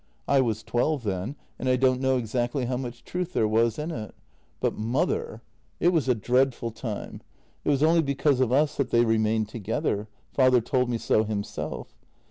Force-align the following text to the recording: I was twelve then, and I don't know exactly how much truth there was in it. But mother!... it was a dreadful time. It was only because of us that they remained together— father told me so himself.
I 0.27 0.41
was 0.41 0.63
twelve 0.63 1.03
then, 1.03 1.35
and 1.59 1.69
I 1.69 1.75
don't 1.75 2.01
know 2.01 2.17
exactly 2.17 2.65
how 2.65 2.75
much 2.75 3.03
truth 3.03 3.33
there 3.33 3.47
was 3.47 3.77
in 3.77 3.91
it. 3.91 4.15
But 4.59 4.75
mother!... 4.75 5.43
it 5.79 5.89
was 5.89 6.09
a 6.09 6.15
dreadful 6.15 6.71
time. 6.71 7.21
It 7.63 7.69
was 7.69 7.83
only 7.83 8.01
because 8.01 8.39
of 8.39 8.51
us 8.51 8.77
that 8.77 8.89
they 8.89 9.05
remained 9.05 9.49
together— 9.49 10.07
father 10.33 10.59
told 10.59 10.89
me 10.89 10.97
so 10.97 11.23
himself. 11.23 11.95